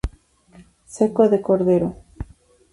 [0.95, 1.89] Seco de cordero.